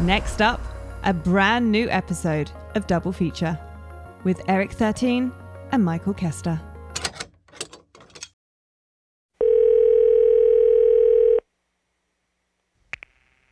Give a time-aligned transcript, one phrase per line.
[0.00, 0.62] Next up,
[1.02, 3.58] a brand new episode of Double Feature
[4.24, 5.30] with Eric 13
[5.72, 6.58] and Michael Kester.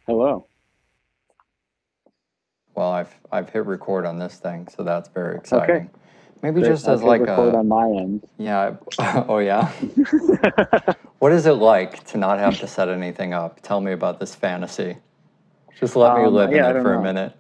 [0.07, 0.47] Hello.
[2.75, 5.75] Well, I've I've hit record on this thing, so that's very exciting.
[5.77, 5.87] Okay.
[6.43, 6.71] Maybe Great.
[6.71, 8.27] just as hit like record a on my end.
[8.39, 8.77] yeah.
[9.29, 9.69] oh yeah.
[11.19, 13.61] what is it like to not have to set anything up?
[13.61, 14.97] Tell me about this fantasy.
[15.79, 17.33] Just let me Um, live yeah, in it for a minute.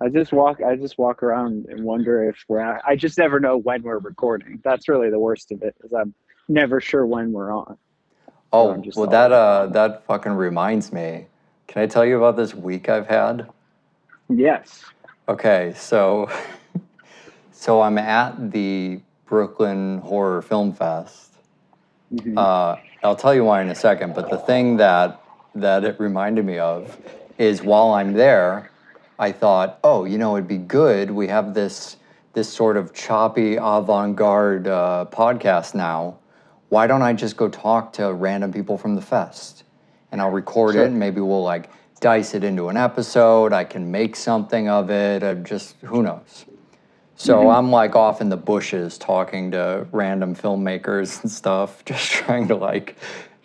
[0.00, 0.62] I just walk.
[0.62, 2.60] I just walk around and wonder if we're.
[2.60, 4.60] at- I just never know when we're recording.
[4.64, 5.74] That's really the worst of it.
[5.84, 6.14] Is I'm
[6.48, 7.76] never sure when we're on.
[8.52, 11.26] Oh, just well, that uh, that fucking reminds me.
[11.68, 13.46] Can I tell you about this week I've had?
[14.30, 14.84] Yes.
[15.28, 16.30] Okay, so
[17.52, 21.34] so I'm at the Brooklyn Horror Film Fest.
[22.12, 22.36] Mhm.
[22.38, 25.20] Uh, I'll tell you why in a second, but the thing that
[25.54, 26.98] that it reminded me of
[27.40, 28.70] is while I'm there,
[29.18, 31.10] I thought, oh, you know, it'd be good.
[31.10, 31.96] We have this
[32.32, 36.18] this sort of choppy avant-garde uh, podcast now.
[36.68, 39.64] Why don't I just go talk to random people from the fest,
[40.12, 40.84] and I'll record Sure.
[40.84, 43.52] it, and maybe we'll like dice it into an episode.
[43.52, 45.22] I can make something of it.
[45.22, 46.44] Or just who knows.
[47.16, 52.48] So I'm like off in the bushes talking to random filmmakers and stuff, just trying
[52.48, 52.96] to like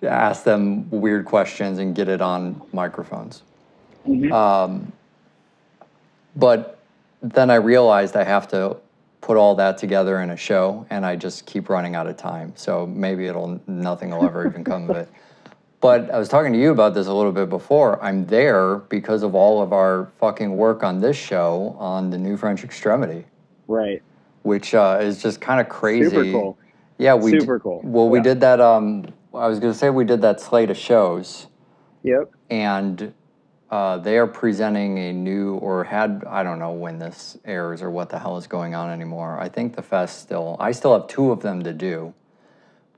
[0.04, 3.44] ask them weird questions and get it on microphones.
[4.08, 4.31] Mhm.
[4.31, 4.92] Um,
[6.36, 6.78] but
[7.22, 8.78] then I realized I have to
[9.22, 12.53] put all that together in a show, and I just keep running out of time.
[12.56, 15.09] So maybe it'll nothing will ever even come of it.
[15.81, 18.02] But I was talking to you about this a little bit before.
[18.03, 22.38] I'm there because of all of our fucking work on this show on the New
[22.38, 23.26] French Extremity
[23.67, 24.02] Right.
[24.42, 26.09] which uh, is just kind of crazy.
[26.09, 26.58] Super cool.
[26.98, 27.81] Yeah, we Super cool.
[27.83, 28.59] Well, we did that.
[28.61, 31.48] Um, I was gonna say we did that slate of shows,
[32.02, 32.31] Yep.
[32.50, 33.14] and
[33.71, 37.89] uh, they are presenting a new or had I don't know when this airs or
[37.89, 39.39] what the hell is going on anymore.
[39.39, 40.55] I think the fest still.
[40.59, 42.14] I still have two of them to do,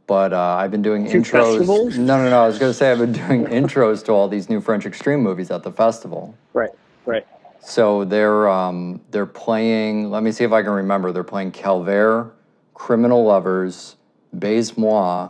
[0.08, 1.58] but uh, I've been doing Two intros.
[1.58, 1.98] festivals?
[1.98, 2.44] No, no, no.
[2.44, 5.52] I was gonna say I've been doing intros to all these new French extreme movies
[5.52, 6.36] at the festival.
[6.54, 6.72] Right.
[7.06, 7.26] Right.
[7.62, 10.12] So they're um, they're playing.
[10.12, 11.12] Let me see if I can remember.
[11.12, 12.32] They're playing Calvaire,
[12.74, 13.96] Criminal Lovers,
[14.38, 15.30] Baise Moi,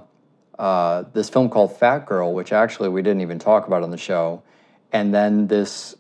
[0.59, 3.97] uh, this film called Fat Girl, which actually we didn't even talk about on the
[3.97, 4.41] show,
[4.91, 5.95] and then this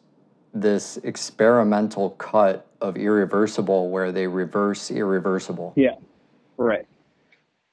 [0.53, 5.73] this experimental cut of Irreversible, where they reverse Irreversible.
[5.75, 5.95] Yeah.
[6.57, 6.85] Right.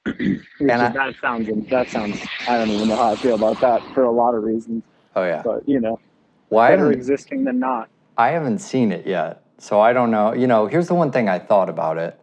[0.06, 1.48] And I- that sounds.
[1.70, 2.20] That sounds.
[2.48, 4.82] I don't even know how I feel about that for a lot of reasons.
[5.16, 5.42] Oh yeah.
[5.42, 5.98] But you know,
[6.56, 7.88] I better existing than not.
[8.16, 10.32] I haven't seen it yet, so I don't know.
[10.34, 12.18] You know, here's the one thing I thought about it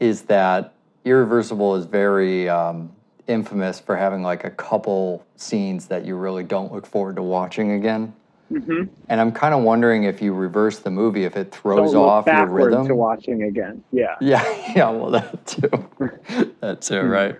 [0.00, 2.90] is that Irreversible is very um,
[3.26, 7.72] infamous for having like a couple scenes that you really don't look forward to watching
[7.72, 8.12] again.
[8.48, 12.04] Hmm And I'm kind of wondering if you reverse the movie, if it throws Don't
[12.04, 12.86] off your rhythm.
[12.88, 13.82] to watching again.
[13.92, 14.16] Yeah.
[14.20, 15.70] Yeah, yeah, well, that too.
[16.60, 17.10] that too, Hmm.
[17.10, 17.36] right?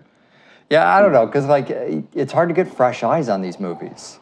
[0.71, 4.19] Yeah, I don't know, because like it's hard to get fresh eyes on these movies.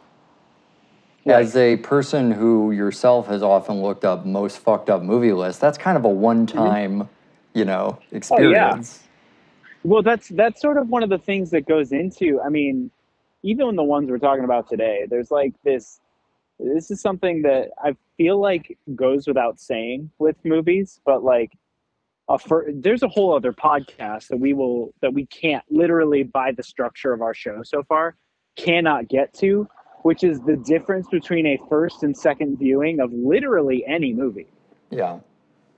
[1.27, 5.77] As a person who yourself has often looked up most fucked up movie lists, that's
[5.77, 7.09] kind of a one-time,
[7.53, 9.01] you know, experience.
[9.03, 9.91] Oh, yeah.
[9.91, 12.41] Well, that's that's sort of one of the things that goes into.
[12.41, 12.93] I mean,
[13.43, 16.01] even the ones we're talking about today, there's like this.
[16.59, 21.53] This is something that I feel like goes without saying with movies, but like,
[22.29, 26.51] a fir- there's a whole other podcast that we will that we can't literally by
[26.51, 28.17] the structure of our show so far
[28.57, 29.69] cannot get to,
[30.03, 34.49] which is the difference between a first and second viewing of literally any movie.
[34.91, 35.21] Yeah.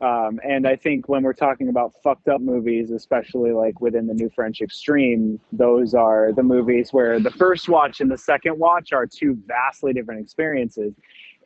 [0.00, 4.14] Um, and I think when we're talking about fucked up movies, especially like within the
[4.14, 8.92] New French Extreme, those are the movies where the first watch and the second watch
[8.92, 10.94] are two vastly different experiences.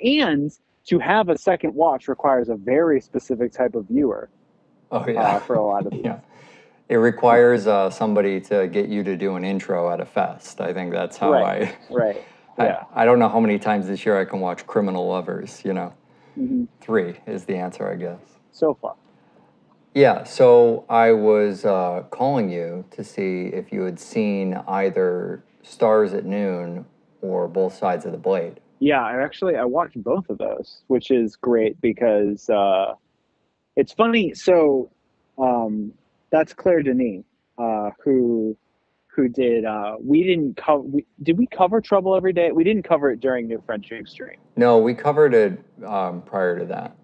[0.03, 0.51] And
[0.87, 4.29] to have a second watch requires a very specific type of viewer
[4.91, 5.23] Oh yeah.
[5.23, 6.21] uh, for a lot of yeah.
[6.89, 10.61] It requires uh, somebody to get you to do an intro at a fest.
[10.61, 11.75] I think that's how Right.
[11.89, 12.23] Right.
[12.59, 12.85] I, Yeah.
[12.95, 13.03] I.
[13.03, 15.63] I don't know how many times this year I can watch Criminal Lovers.
[15.65, 15.95] You know,
[16.35, 18.19] hmm three is the answer, I guess.
[18.53, 18.95] So far.
[19.95, 26.15] Yeah, so I was uh, calling you to see if you had seen either Stars
[26.15, 26.87] at Noon
[27.21, 28.61] or Both Sides of the Blade.
[28.79, 32.95] Yeah, I actually I watched both of those, which is great because uh,
[33.77, 34.35] it's funny.
[34.35, 34.91] So
[35.39, 35.93] um,
[36.31, 37.25] that's Claire Denis,
[37.59, 38.57] uh, who
[39.07, 39.65] who did.
[39.65, 40.83] Uh, we didn't cover.
[40.83, 42.51] We, did we cover Trouble Every Day?
[42.51, 44.39] We didn't cover it during New French Extreme.
[44.57, 46.97] No, we covered it um, prior to that.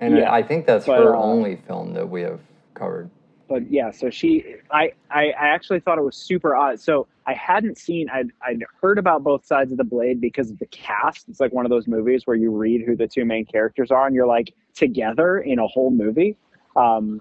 [0.00, 2.40] And Yeah, I think that's but, her uh, only film that we have
[2.74, 3.10] covered.
[3.48, 6.80] but yeah, so she, I, I, I actually thought it was super odd.
[6.80, 10.58] So I hadn't seen, I'd, I'd heard about both sides of the blade because of
[10.58, 11.28] the cast.
[11.28, 14.06] It's like one of those movies where you read who the two main characters are
[14.06, 16.36] and you're like together in a whole movie.
[16.76, 17.20] Um,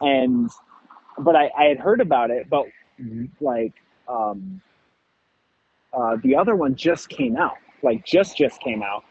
[0.00, 0.50] and,
[1.18, 2.66] but I, I had heard about it, but
[3.40, 3.72] like,
[4.08, 4.60] um,
[5.92, 9.04] uh, the other one just came out, like just, just came out.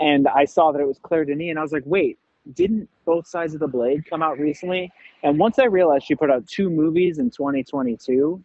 [0.00, 2.18] And I saw that it was Claire Denis and I was like, wait,
[2.54, 4.90] didn't both sides of the blade come out recently?
[5.22, 8.42] And once I realized she put out two movies in 2022,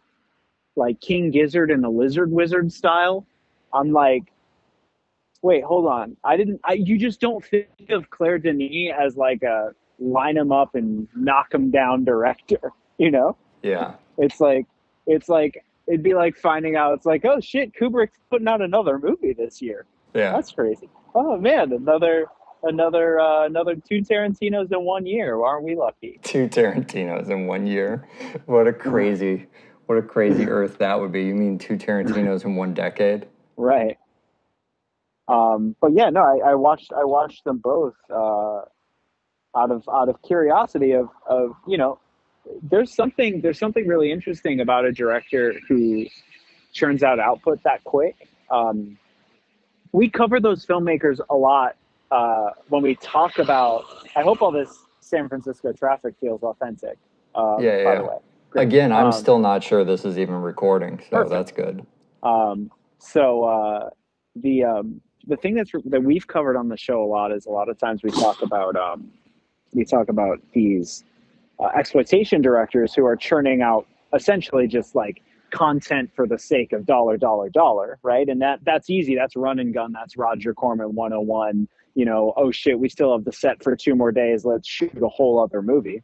[0.76, 3.26] like King Gizzard and the Lizard Wizard style,
[3.72, 4.24] I'm like,
[5.42, 6.16] wait, hold on.
[6.24, 6.60] I didn't.
[6.64, 11.08] I, you just don't think of Claire Denis as like a line him up and
[11.14, 12.72] knock him down director.
[12.98, 13.96] You know, Yeah.
[14.16, 14.64] it's like
[15.06, 16.94] it's like it'd be like finding out.
[16.94, 19.84] It's like, oh shit, Kubrick's putting out another movie this year.
[20.14, 20.32] Yeah.
[20.32, 20.88] That's crazy.
[21.18, 22.26] Oh man, another
[22.62, 25.42] another uh, another two Tarantinos in one year.
[25.42, 26.20] Aren't we lucky?
[26.22, 28.06] Two Tarantinos in one year.
[28.44, 29.46] What a crazy,
[29.86, 31.24] what a crazy earth that would be.
[31.24, 33.26] You mean two Tarantinos in one decade?
[33.56, 33.96] Right.
[35.26, 38.60] Um, but yeah, no, I, I watched I watched them both uh,
[39.56, 41.98] out of out of curiosity of of you know
[42.62, 46.04] there's something there's something really interesting about a director who
[46.74, 48.28] churns out output that quick.
[48.50, 48.98] Um,
[49.96, 51.74] we cover those filmmakers a lot
[52.10, 53.86] uh, when we talk about.
[54.14, 56.98] I hope all this San Francisco traffic feels authentic.
[57.34, 57.98] Uh, Yeah, by yeah.
[57.98, 58.16] the way.
[58.50, 58.62] Great.
[58.68, 61.30] Again, I'm Um, still not sure this is even recording, so Perfect.
[61.30, 61.86] that's good.
[62.22, 63.88] Um, so uh,
[64.36, 67.50] the um, the thing that's that we've covered on the show a lot is a
[67.50, 69.10] lot of times we talk about um,
[69.72, 71.04] we talk about these
[71.58, 75.22] uh, exploitation directors who are churning out essentially just like
[75.56, 79.58] content for the sake of dollar dollar dollar right and that that's easy that's run
[79.58, 83.62] and gun that's roger corman 101 you know oh shit we still have the set
[83.62, 86.02] for two more days let's shoot a whole other movie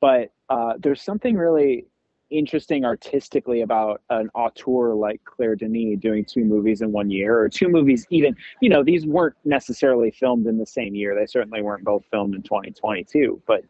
[0.00, 1.86] but uh, there's something really
[2.32, 7.48] interesting artistically about an auteur like Claire Denis doing two movies in one year, or
[7.48, 8.34] two movies even.
[8.60, 11.14] You know, these weren't necessarily filmed in the same year.
[11.14, 13.40] They certainly weren't both filmed in 2022.
[13.46, 13.62] But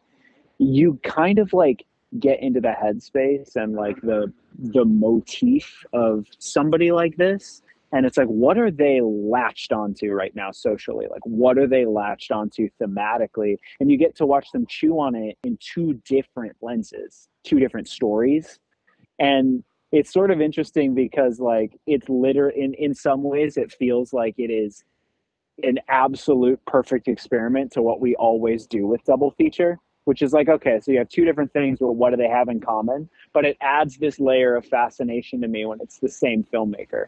[0.57, 1.85] you kind of like
[2.19, 7.61] get into the headspace and like the the motif of somebody like this.
[7.91, 11.07] And it's like what are they latched onto right now socially?
[11.09, 13.57] Like what are they latched onto thematically?
[13.79, 17.87] And you get to watch them chew on it in two different lenses two different
[17.87, 18.59] stories.
[19.19, 24.11] And it's sort of interesting because like it's liter in in some ways it feels
[24.11, 24.83] like it is
[25.61, 30.49] an absolute perfect experiment to what we always do with double feature which is like
[30.49, 33.09] okay so you have two different things but what do they have in common?
[33.33, 37.05] But it adds this layer of fascination to me when it's the same filmmaker.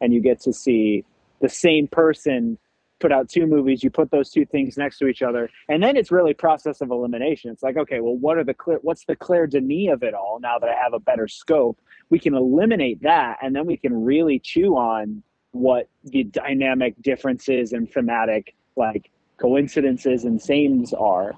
[0.00, 1.04] And you get to see
[1.40, 2.58] the same person
[3.00, 5.96] put out two movies you put those two things next to each other and then
[5.96, 7.50] it's really process of elimination.
[7.50, 10.38] It's like okay well what are the clear what's the claire denis of it all
[10.40, 11.78] now that i have a better scope?
[12.10, 15.22] We can eliminate that and then we can really chew on
[15.52, 21.34] what the dynamic differences and thematic like coincidences and sames are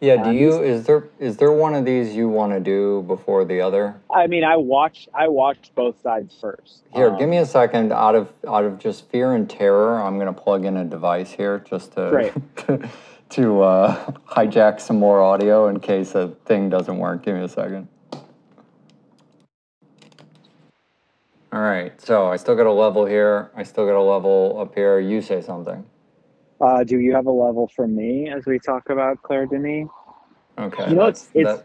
[0.00, 3.44] Yeah, do you is there is there one of these you want to do before
[3.44, 3.96] the other?
[4.10, 7.92] i mean i watched i watched both sides first Here, Um, give me a second.
[7.92, 11.58] Out of out of just fear and terror, I'm gonna plug in a device here
[11.68, 12.32] just to
[13.30, 17.22] to uh, hijack some more audio in case a thing doesn't work.
[17.22, 17.86] Give me a second.
[21.52, 23.50] All right, so I still got a level here.
[23.56, 25.00] I still got a level up here.
[25.00, 25.84] You say something.
[26.60, 29.88] uh, do you have a level for me as we talk about claire denis
[30.60, 30.90] Okay.
[30.90, 31.62] You know, it's- it's-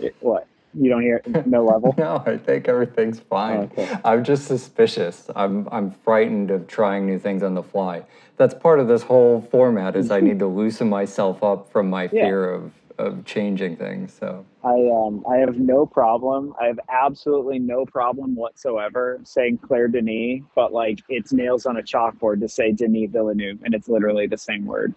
[0.00, 3.60] It- what you don't hear no level No, I think everything's fine.
[3.64, 3.88] Okay.
[4.04, 5.28] I'm just suspicious.
[5.36, 8.02] I'm I'm frightened of trying new things on the fly.
[8.38, 12.04] That's part of this whole format is I need to loosen myself up from my
[12.04, 12.26] Yeah.
[12.26, 14.12] fear of of changing things.
[14.18, 16.54] So I um I have no problem.
[16.60, 21.82] I have absolutely no problem whatsoever saying Claire Denis, but like it's nails on a
[21.82, 24.94] chalkboard to say Denis Villeneuve, and it's literally the same word.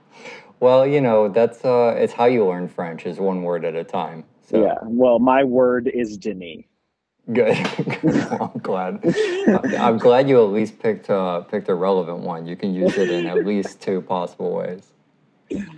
[0.59, 3.83] Well, you know, that's uh it's how you learn French is one word at a
[3.83, 4.25] time.
[4.47, 4.75] So Yeah.
[4.83, 6.65] Well, my word is Denis.
[7.33, 7.57] good.
[8.39, 9.15] I'm glad.
[9.79, 12.45] I'm glad you at least picked uh picked a relevant one.
[12.47, 14.83] You can use it in at least two possible ways.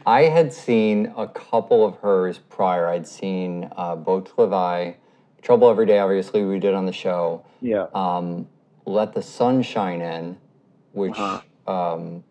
[0.05, 2.87] I had seen a couple of hers prior.
[2.89, 4.95] I'd seen uh, Beau Travail,
[5.41, 7.43] Trouble Every Day, obviously, we did on the show.
[7.61, 7.87] Yeah.
[7.93, 8.47] Um,
[8.85, 10.37] Let the Sun Shine In,
[10.93, 11.41] which Uh-huh.
[11.71, 12.23] um,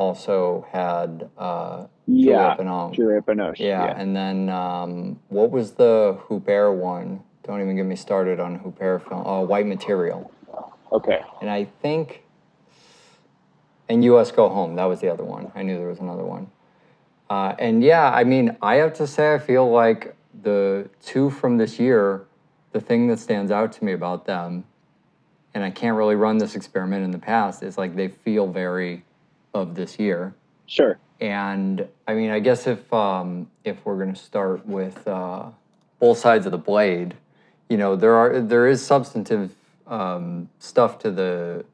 [0.00, 2.54] also had uh, yeah.
[2.56, 2.94] Juliette Binoche.
[2.94, 4.00] Juliette Yeah, Yeah.
[4.00, 7.22] and then um, what was the Huppert one?
[7.42, 9.22] Don't even get me started on Huppert film.
[9.26, 10.32] Oh, White Material.
[10.90, 11.20] Okay.
[11.40, 12.22] And I think,
[13.88, 14.32] and U.S.
[14.32, 14.74] Go Home.
[14.76, 15.52] That was the other one.
[15.54, 16.50] I knew there was another one.
[17.28, 21.58] Uh, and yeah, I mean, I have to say, I feel like the two from
[21.58, 22.24] this year,
[22.72, 24.64] the thing that stands out to me about them,
[25.54, 29.04] and I can't really run this experiment in the past, is like they feel very
[29.54, 30.34] of this year.
[30.66, 30.98] Sure.
[31.20, 35.50] And I mean, I guess if um, if we're going to start with uh,
[35.98, 37.14] both sides of the blade,
[37.68, 39.54] you know, there are there is substantive
[39.86, 41.64] um, stuff to the.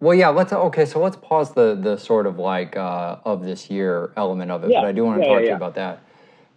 [0.00, 0.30] Well, yeah.
[0.30, 0.84] Let's okay.
[0.84, 4.70] So let's pause the the sort of like uh, of this year element of it.
[4.70, 4.80] Yeah.
[4.80, 6.02] But I do want to Yeah, talk yeah, to you about that.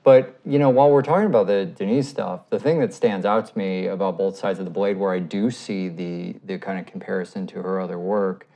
[0.03, 3.45] But you know, while we're talking about the Denis stuff, the thing that stands out
[3.47, 6.79] to me about both sides of the blade, where I do see the the kind
[6.79, 8.47] of comparison to her other work,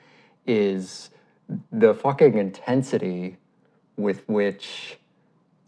[0.47, 1.09] is
[1.71, 3.37] the fucking intensity
[3.97, 4.97] with which,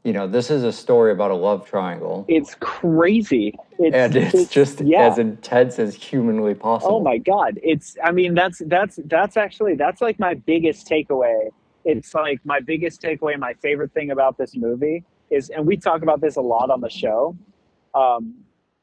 [0.03, 3.55] you know, this is a story about a love triangle, It's crazy.
[3.79, 5.07] It's, and it's, just yeah.
[5.07, 6.95] as intense as humanly possible.
[6.95, 7.59] Oh my god!
[7.63, 11.49] It's I mean that's that's that's actually that's like my biggest takeaway.
[11.85, 13.37] It's like my biggest takeaway.
[13.37, 16.81] My favorite thing about this movie is, and we talk about this a lot on
[16.81, 17.37] the show.
[17.93, 18.35] Um,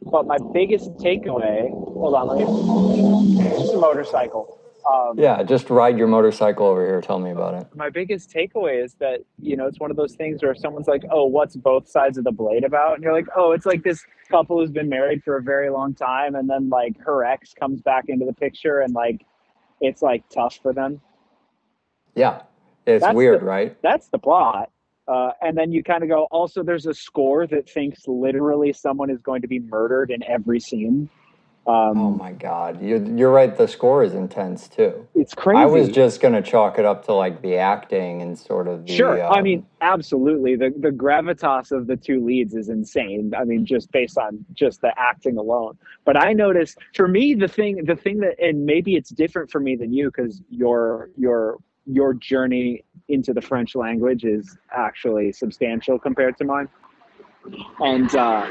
[0.03, 1.71] but my biggest takeaway.
[1.71, 3.59] Hold on, let me.
[3.59, 4.60] Just a motorcycle.
[4.89, 7.01] Um, Yeah, just ride your motorcycle over here.
[7.01, 7.67] Tell me about it.
[7.75, 11.03] my biggest takeaway is that you know it's one of those things where someone's like
[11.11, 14.05] oh what's both sides of the blade about and you're like oh it's like this
[14.31, 17.81] couple who's been married for a very long time and then like her ex comes
[17.83, 19.25] back into the picture and like
[19.81, 21.01] it's like tough for them
[22.15, 22.43] Yeah,
[22.87, 23.77] it's That's weird, the- right?
[23.83, 24.71] that's the plot
[25.09, 29.11] uh, and then you kind of go also there's a score that thinks literally someone
[29.11, 31.09] is going to be murdered in every scene
[31.67, 33.57] um, Oh my god, you're you're right.
[33.57, 35.07] The score is intense too.
[35.15, 38.67] it's crazy I was just gonna chalk it up to like the acting and sort
[38.67, 38.97] of the.
[38.97, 39.23] Sure.
[39.23, 40.57] I um, mean, absolutely.
[40.57, 43.33] The the gravitas of the two leads is insane.
[43.39, 45.77] I mean, just based on just the acting alone.
[46.07, 49.61] But I noticed for me the thing the thing that and maybe it's different for
[49.61, 55.99] me than you because your your your journey into the French language is actually substantial
[55.99, 56.69] compared to mine.
[57.81, 58.47] And uh,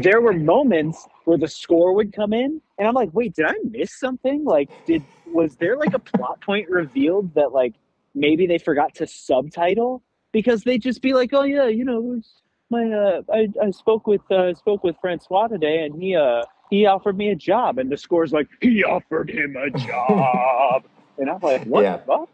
[0.00, 3.54] there were moments where the score would come in, and I'm like, "Wait, did I
[3.70, 4.44] miss something?
[4.44, 7.74] Like, did was there like a plot point revealed that like
[8.16, 12.42] maybe they forgot to subtitle because they'd just be like, "Oh yeah, you know, it's
[12.68, 16.86] my uh, I I spoke with uh, spoke with Francois today, and he uh he
[16.86, 20.82] offered me a job," and the score's like, "He offered him a job,"
[21.18, 21.98] and I'm like, "What Yeah.
[21.98, 22.28] the fuck?"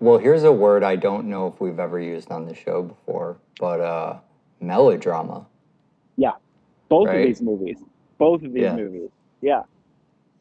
[0.00, 3.36] Well, here's a word I don't know if we've ever used on the show before,
[3.60, 4.18] but uh,
[4.58, 5.46] melodrama.
[6.90, 7.22] Both Right.
[7.22, 7.78] of these movies,
[8.18, 8.76] both of these Yeah.
[8.76, 9.10] movies,
[9.42, 9.62] yeah,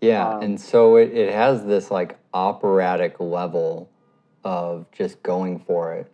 [0.02, 3.90] Yeah, Um, and so it, it has this like operatic level
[4.44, 6.14] of just going for it.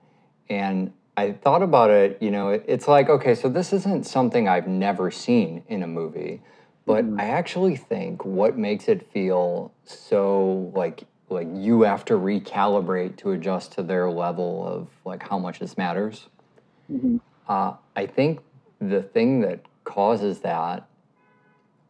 [0.49, 4.49] And I thought about it, you know, it, it's like, okay, so this isn't something
[4.49, 6.41] I've never seen in a movie,
[6.87, 7.19] but Mhm.
[7.19, 13.31] I actually think what makes it feel so like like you have to recalibrate to
[13.31, 16.27] adjust to their level of like how much this matters.
[16.91, 17.19] Mhm.
[17.47, 18.41] Uh, I think
[18.79, 20.87] the thing that causes that,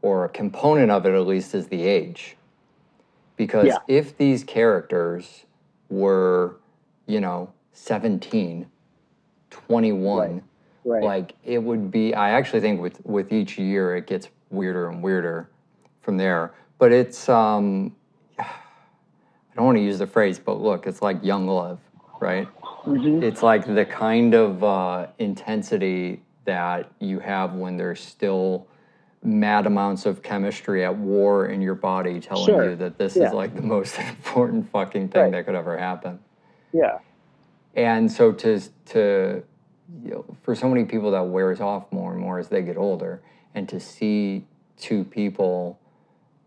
[0.02, 2.38] or a component of it at least, is the age.
[3.38, 3.78] Because Yeah.
[3.88, 5.46] if these characters
[5.90, 6.58] were,
[7.08, 8.68] you know, 17,
[9.50, 10.42] 21,
[10.86, 11.04] right.
[11.04, 15.02] like it would be, I actually think with, with each year it gets weirder and
[15.02, 15.50] weirder
[16.02, 16.54] from there.
[16.78, 17.96] But it's, um,
[18.40, 18.46] I
[19.56, 21.80] don't want to use the phrase, but look, it's like young love,
[22.20, 22.48] right?
[22.86, 23.24] Mhm.
[23.24, 28.68] it's like the kind of uh, intensity that you have when there's still
[29.24, 32.70] mad amounts of chemistry at war in your body telling Sure.
[32.72, 33.28] you that this Yeah.
[33.28, 35.32] is like the most important fucking thing Right.
[35.32, 36.20] that could ever happen.
[36.72, 37.00] Yeah,
[37.76, 39.44] And so to to
[40.04, 42.76] you know, for so many people that wears off more and more as they get
[42.78, 43.22] older,
[43.54, 44.46] and to see
[44.78, 45.80] two people,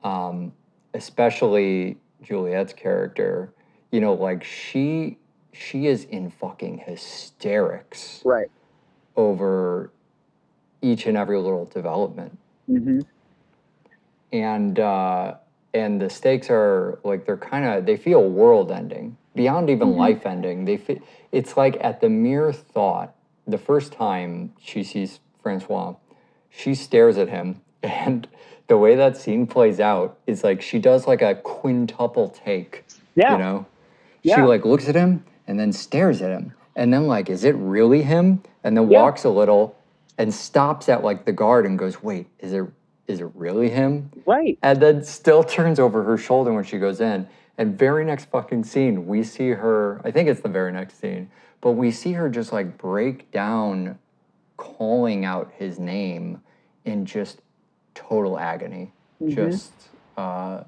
[0.05, 0.53] um,
[0.95, 3.53] especially Juliette's character,
[3.91, 5.19] you know, like she
[5.53, 8.51] she is in fucking hysterics right.
[9.19, 9.91] Over
[10.81, 12.39] each and every little development.
[12.67, 13.01] Hmm
[14.33, 15.35] and uh,
[15.73, 19.17] and the stakes are like they're kind of they feel world ending.
[19.35, 23.15] Beyond even life ending they it's like at the mere thought
[23.47, 25.95] the first time she sees francois
[26.51, 28.27] she stares at him and
[28.67, 32.85] the way that scene plays out is like she does like a quintuple take
[33.15, 33.33] Yeah.
[33.33, 33.67] you know
[34.25, 37.55] she like looks at him and then stares at him and then like is it
[37.57, 39.03] really him and then Yeah.
[39.03, 39.77] walks a little
[40.17, 42.65] and stops at like the guard and goes wait is it
[43.09, 44.59] is it really him Right.
[44.63, 47.27] and then still turns over her shoulder when she goes in
[47.59, 51.29] and very next fucking scene we see her i think it's the very next scene
[51.61, 53.99] but we see her just like break down
[54.57, 56.41] calling out his name
[56.85, 57.41] in just
[57.95, 59.35] total agony Mhm.
[59.35, 59.73] just
[60.17, 60.63] uh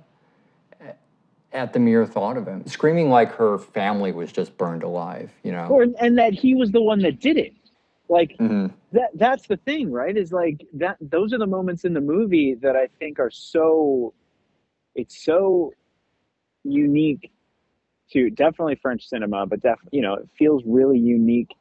[1.53, 5.33] at the mere thought of him, screaming like her family was just burned alive.
[5.43, 7.53] You know, or and that he was the one that did it.
[8.09, 8.73] Like Mhm.
[8.93, 10.17] that that's the thing, right?
[10.17, 14.15] Is like that those are the moments in the movie that I think are so
[14.95, 15.73] it's so
[16.65, 17.31] unique
[18.13, 21.55] to definitely French cinema, but def you know, it feels really unique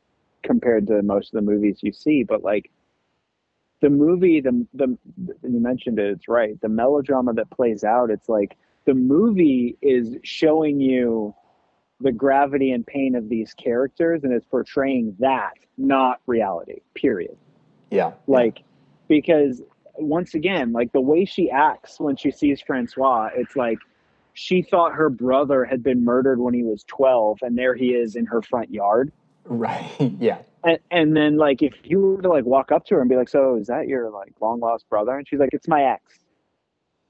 [0.43, 2.23] compared to most of the movies you see.
[2.23, 2.71] But like
[3.81, 6.59] the movie, the the you mentioned it, it's right.
[6.61, 8.57] The melodrama that plays out, it's like
[8.89, 11.35] the movie is showing you
[12.01, 16.81] the gravity and pain of these characters and it's portraying that, not reality.
[16.95, 17.37] Period.
[17.91, 18.63] Yeah, like
[19.07, 19.61] because
[19.99, 23.77] once again like the way she acts when she sees francois it's like
[24.33, 28.15] she thought her brother had been murdered when he was 12 and there he is
[28.15, 29.11] in her front yard.
[29.45, 33.01] Right, yeah, and, and then like if you were to like walk up to her
[33.01, 35.15] and be like so is that your like long lost brother?
[35.15, 36.19] And she's like it's my ex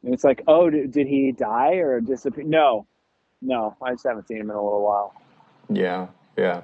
[0.03, 2.87] and it's like oh did, did he die or disappear no
[3.41, 5.13] no i just haven't seen him in a little while
[5.69, 6.63] yeah, yeah.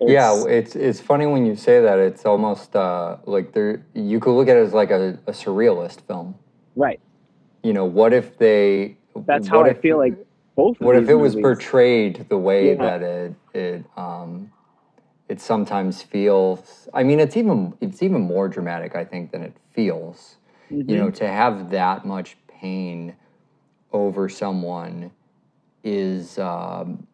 [0.00, 1.98] It's- yeah, it's it's funny when you say that.
[1.98, 3.86] It's almost uh, like there.
[3.94, 6.36] You could look at it as like a, a surrealist film.
[6.76, 7.00] right
[7.64, 8.98] You know, what if they?
[9.26, 10.14] that's how what i feel like
[10.56, 12.76] both of What if it was portrayed the way Yeah.
[12.76, 14.52] that it it um,
[15.28, 16.88] it sometimes feels?
[16.94, 20.36] I mean, it's even it's even more dramatic, I think, than it feels.
[20.88, 21.16] You know, Mm-hmm.
[21.18, 23.14] to have that much pain
[23.92, 25.10] over someone
[25.84, 26.38] is.
[26.38, 27.06] Um,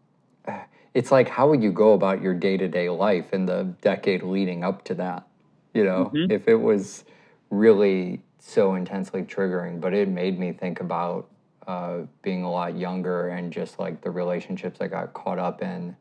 [0.95, 4.83] it's like how would you go about your day-to-day life in the decade leading up
[4.85, 5.27] to that
[5.75, 6.31] you know Mhm.
[6.33, 7.05] if it was
[7.51, 11.29] really so intensely triggering but it made me think about
[11.67, 15.95] uh, being a lot younger and just like the relationships i got caught up in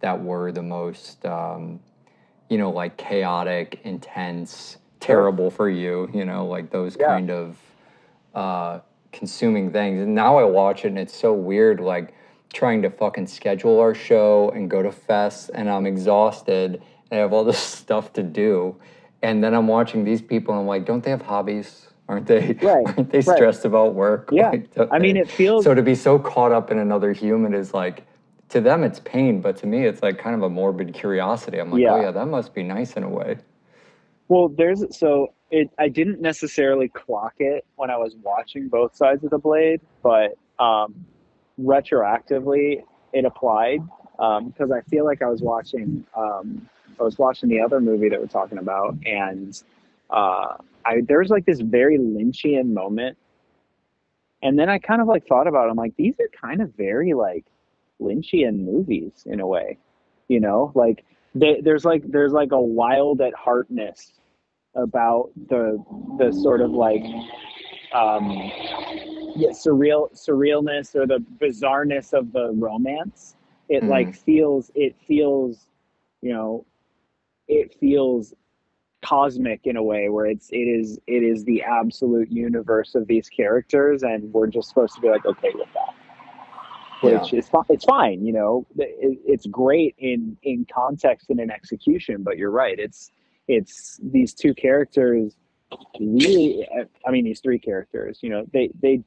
[0.00, 1.80] that were the most um,
[2.50, 7.06] you know like chaotic intense terrible for you you know like those Yeah.
[7.06, 7.56] kind of
[8.36, 8.80] uh,
[9.12, 10.00] consuming things.
[10.02, 12.14] And now I watch it and it's so weird, like
[12.52, 16.74] trying to fucking schedule our show and go to fests and I'm exhausted
[17.10, 18.76] and I have all this stuff to do.
[19.22, 21.88] And then I'm watching these people and I'm like, don't they have hobbies?
[22.08, 22.56] Aren't they?
[22.62, 23.36] Right, Aren't they right.
[23.36, 24.28] stressed about work?
[24.32, 24.50] Yeah.
[24.50, 27.72] Like, I mean, it feels- so to be so caught up in another human is
[27.74, 28.06] like
[28.50, 31.58] to them it's pain, but to me it's like kind of a morbid curiosity.
[31.58, 32.02] I'm like, oh Yeah.
[32.02, 33.38] yeah, that must be nice in a way.
[34.28, 35.70] Well, there's so it.
[35.78, 40.36] I didn't necessarily clock it when I was watching both sides of the blade, but
[40.58, 41.06] um,
[41.60, 42.82] retroactively
[43.12, 43.80] it applied
[44.16, 46.04] because I feel like I was watching.
[46.16, 49.60] Um, I was watching the other movie that we're talking about, and
[50.10, 50.54] uh,
[50.84, 53.18] I there was like this very Lynchian moment,
[54.42, 55.66] and then I kind of like thought about.
[55.66, 57.44] It, I'm like, these are kind of very like
[58.00, 59.78] Lynchian movies in a way,
[60.28, 61.04] you know, like
[61.34, 64.12] there's like there's like a wild at heartness
[64.76, 65.82] about the
[66.18, 67.02] the sort of like
[67.92, 68.30] um
[69.36, 73.36] yeah surreal surrealness or the bizarreness of the romance.
[73.68, 73.88] It Mhm.
[73.88, 75.68] like feels it feels
[76.22, 76.64] you know
[77.48, 78.34] it feels
[79.02, 83.28] cosmic in a way where it's it is it is the absolute universe of these
[83.28, 85.94] characters and we're just supposed to be like okay with that.
[87.02, 88.66] Which is fine it's fine you know.
[88.76, 93.12] It, it's great in in context and in execution but you're right it's
[93.48, 95.36] it's these two characters
[96.00, 96.66] really
[97.06, 99.02] i mean these three characters you know they they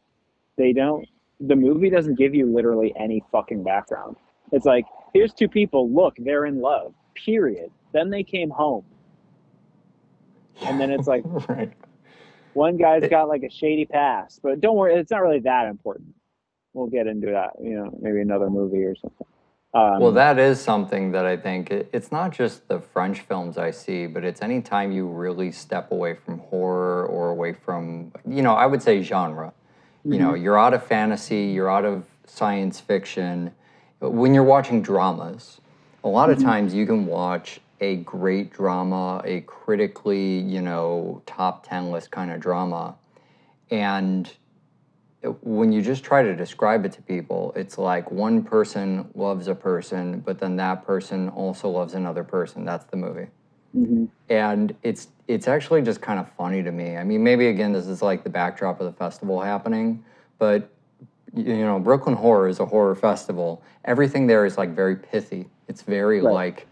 [0.57, 1.07] they don't
[1.39, 4.17] the movie doesn't give you literally any fucking background.
[4.51, 7.71] It's like here's two people look they're in love period.
[7.91, 8.85] Then they came home.
[10.61, 11.71] And then it's like right.
[12.53, 16.13] one guy's got like a shady past but don't worry it's not really that important.
[16.73, 19.27] We'll get into that you know maybe another movie or something
[19.73, 23.57] um, Well, that is something that I think it, it's not just the French films
[23.57, 28.11] I see, but it's any time you really step away from horror or away from,
[28.27, 29.53] you know, I would say genre.
[30.05, 33.51] You know, you're out of fantasy, you're out of science fiction.
[33.99, 35.59] When you're watching dramas,
[36.03, 41.67] a lot of times you can watch a great drama, a critically, you know, top
[41.67, 42.95] 10 list kind of drama,
[43.69, 44.31] and
[45.41, 49.55] when you just try to describe it to people, it's like one person loves a
[49.55, 52.63] person, but then that person also loves another person.
[52.65, 53.27] That's the movie.
[53.75, 54.09] mhm.
[54.29, 56.97] And it's it's actually just kind of funny to me.
[56.97, 60.03] I mean, maybe again this is like the backdrop of the festival happening,
[60.39, 60.69] but
[61.35, 63.61] you know, Brooklyn Horror is a horror festival.
[63.85, 65.49] Everything there is like very pithy.
[65.67, 66.33] It's very Right.
[66.33, 66.67] like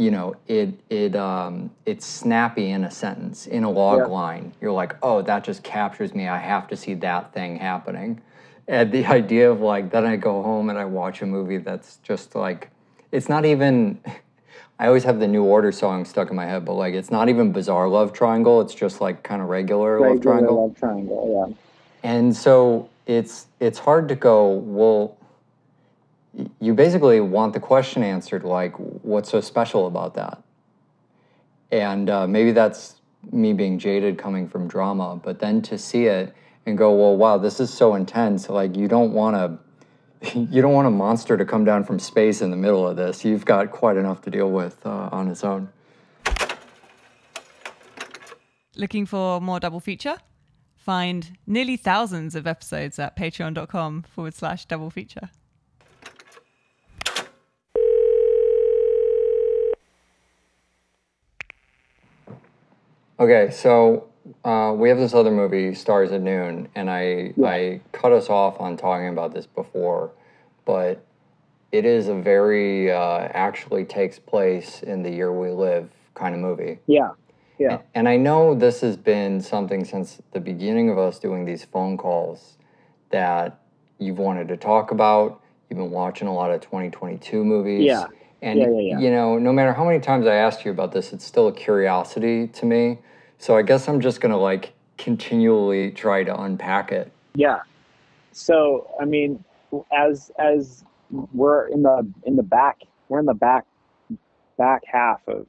[0.00, 4.06] you know, it it um it's snappy in a sentence, in a log Yeah.
[4.06, 4.54] line.
[4.60, 6.26] You're like, oh, that just captures me.
[6.26, 8.20] I have to see that thing happening.
[8.66, 11.98] And the idea of like then I go home and I watch a movie that's
[11.98, 12.70] just like
[13.12, 14.00] it's not even
[14.78, 17.28] I always have the New Order song stuck in my head, but like it's not
[17.28, 18.62] even bizarre love triangle.
[18.62, 20.66] It's just like kind of regular, love Regular triangle.
[20.68, 21.54] love triangle
[22.02, 25.18] yeah And so it's it's hard to go, well,
[26.60, 30.42] you basically want the question answered like, what's so special about that?
[31.72, 32.96] And uh, maybe that's
[33.32, 36.34] me being jaded coming from drama, but then to see it
[36.66, 38.48] and go, well, wow, this is so intense.
[38.48, 39.58] Like, you don't want to.
[40.36, 43.24] You don't want a monster to come down from space in the middle of this.
[43.24, 45.70] You've got quite enough to deal with uh, on its own.
[48.76, 50.18] Looking for more double feature?
[50.76, 55.30] Find nearly thousands of episodes at patreon.com forward slash double feature.
[63.20, 64.08] Okay, so
[64.46, 67.46] uh, we have this other movie, Stars at Noon, and I Yeah.
[67.46, 70.10] I cut us off on talking about this before,
[70.64, 71.04] but
[71.70, 76.40] it is a very uh, actually takes place in the year we live kind of
[76.40, 76.78] movie.
[76.86, 77.10] Yeah.
[77.58, 77.80] Yeah.
[77.94, 81.98] And I know this has been something since the beginning of us doing these phone
[81.98, 82.56] calls
[83.10, 83.60] that
[83.98, 85.42] you've wanted to talk about.
[85.68, 87.84] You've been watching a lot of 2022 movies.
[87.84, 88.06] Yeah.
[88.42, 88.98] And, Yeah, yeah, yeah.
[88.98, 91.52] you know, no matter how many times I asked you about this, it's still a
[91.52, 92.98] curiosity to me.
[93.38, 97.12] So I guess I'm just going to like continually try to unpack it.
[97.34, 97.60] Yeah.
[98.32, 99.44] So I mean,
[99.92, 103.66] as as we're in the in the back, we're in the back
[104.56, 105.46] back half of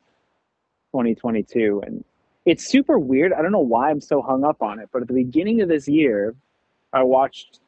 [0.92, 2.04] 2022, and
[2.46, 3.34] it's super weird.
[3.34, 5.70] I don't know why I'm so hung up on it, but at the beginning of
[5.70, 6.36] this year,
[6.94, 7.61] I watched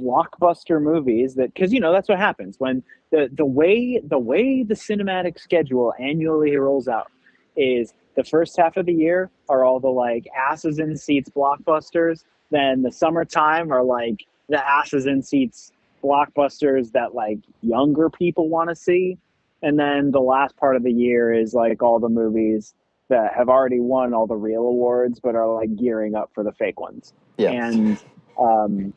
[0.00, 4.64] blockbuster movies that because you know that's what happens when the the way the way
[4.64, 7.10] the cinematic schedule annually rolls out
[7.56, 12.24] is the first half of the year are all the like asses in seats blockbusters.
[12.50, 18.70] Then the summertime are like the asses in seats blockbusters that like younger people want
[18.70, 19.18] to see.
[19.62, 22.74] And then the last part of the year is like all the movies
[23.08, 26.52] that have already won all the real awards but are like gearing up for the
[26.52, 27.12] fake ones.
[27.36, 27.50] Yeah.
[27.50, 27.98] and
[28.38, 28.94] um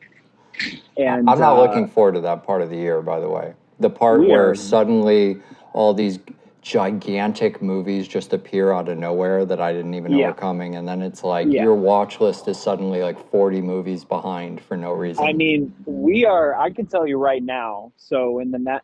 [0.96, 3.54] and I'm not uh, looking forward to that part of the year, by the way.
[3.80, 5.40] The part We where suddenly
[5.72, 6.18] all these
[6.62, 10.28] gigantic movies just appear out of nowhere that I didn't even know Yeah.
[10.28, 11.62] were coming, and then it's like Yeah.
[11.62, 15.24] your watch list is suddenly like 40 movies behind for no reason.
[15.24, 16.54] I mean, we are.
[16.54, 17.92] I can tell you right now.
[17.96, 18.80] So in the na-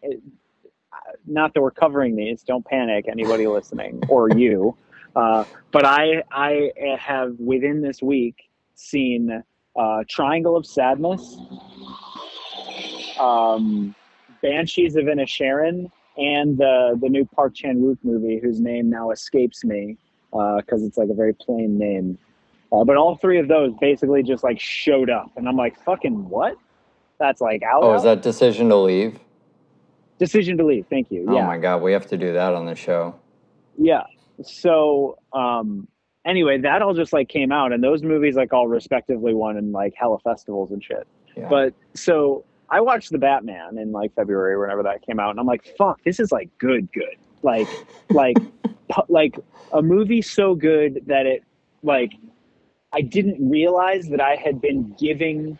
[1.26, 2.42] not that we're covering these.
[2.42, 4.76] Don't panic, anybody listening or you.
[5.16, 8.36] Uh, but I I have within this week
[8.74, 9.42] seen
[9.76, 11.36] uh, Triangle of Sadness,
[13.18, 13.94] um,
[14.42, 19.64] Banshees of Inisherin, and the the new Park Chan Wook movie, whose name now escapes
[19.64, 19.96] me
[20.30, 22.18] because it's like a very plain name.
[22.72, 26.28] Uh, but all three of those basically just like showed up, and I'm like, fucking
[26.28, 26.56] what?
[27.18, 27.82] That's like out.
[27.82, 29.18] oh, is that decision to leave?
[30.18, 30.86] decision to leave?
[30.88, 31.26] Thank you.
[31.28, 33.14] Oh yeah, my god, we have to do that on the show.
[33.78, 34.02] yeah.
[34.42, 35.86] So um,
[36.24, 39.72] anyway, that all just like came out, and those movies like all respectively won in
[39.72, 41.06] like hella festivals and shit.
[41.36, 41.48] Yeah.
[41.48, 45.46] But so I watched the Batman in like February, whenever that came out, and I'm
[45.46, 47.16] like, fuck, this is like good, good.
[47.42, 47.68] Like,
[48.10, 48.36] like,
[48.88, 49.38] pu- like
[49.72, 51.42] a movie so good that it,
[51.82, 52.12] like,
[52.92, 55.58] I didn't realize that I had been giving,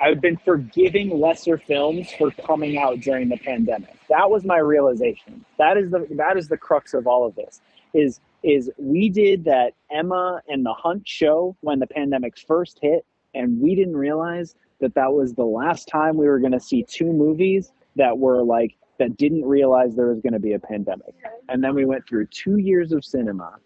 [0.00, 3.96] I've been forgiving lesser films for coming out during the pandemic.
[4.08, 5.44] That was my realization.
[5.58, 7.60] That is the that is the crux of all of this.
[7.94, 13.06] Is is we did that Emma and the Hunt show when the pandemic first hit,
[13.34, 16.82] and we didn't realize that that was the last time we were going to see
[16.82, 21.14] two movies that were like that didn't realize there was going to be a pandemic.
[21.48, 23.56] And then we went through 2 years of cinema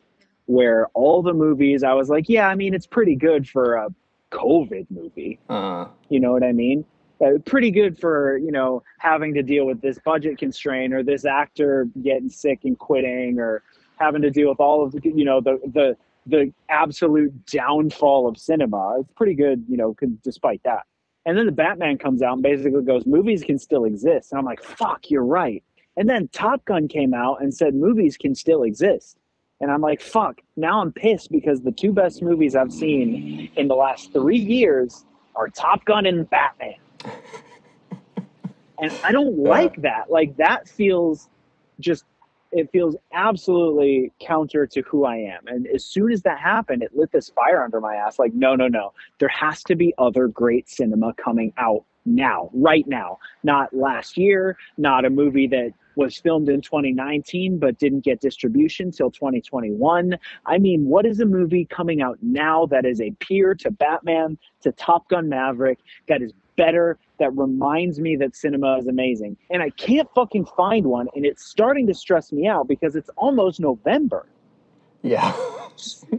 [0.47, 3.89] where all the movies I was like, yeah, I mean it's pretty good for a
[4.31, 5.39] COVID movie.
[5.49, 6.85] uh, You know what I mean?
[7.21, 11.25] Uh, pretty good for you know having to deal with this budget constraint or this
[11.25, 13.63] actor getting sick and quitting or
[13.99, 15.97] having to deal with all of the you know the the
[16.29, 19.01] the absolute downfall of cinema.
[19.01, 20.85] It's pretty good, you know, despite that.
[21.25, 24.33] And then the Batman comes out and basically goes, movies can still exist.
[24.33, 25.63] And I'm like, fuck, you're right.
[25.97, 29.19] And then Top Gun came out and said movies can still exist.
[29.61, 33.67] And I'm like, fuck, now I'm pissed because the two best movies I've seen in
[33.69, 36.77] the last three years are Top Gun and Batman.
[38.81, 40.11] and I don't like that.
[40.11, 41.29] Like, that feels
[41.81, 42.05] just,
[42.53, 45.47] it feels absolutely counter to who I am.
[45.47, 48.19] And as soon as that happened, it lit this fire under my ass.
[48.19, 48.93] Like, no, no, no.
[49.19, 53.19] There has to be other great cinema coming out now, right now.
[53.43, 58.93] Not last year, not a movie that was filmed in 2019 but didn't get distribution
[58.93, 60.17] till 2021.
[60.47, 64.39] I mean, what is a movie coming out now that is a peer to Batman,
[64.63, 69.39] to Top Gun Maverick, that is better, that reminds me that cinema is amazing?
[69.49, 73.09] And I can't fucking find one, and it's starting to stress me out because it's
[73.17, 74.27] almost November.
[75.03, 75.35] yeah.